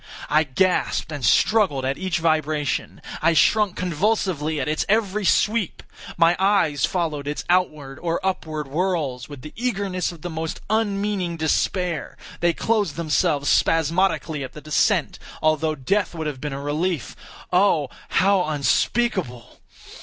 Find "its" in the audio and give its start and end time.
4.67-4.83, 7.27-7.43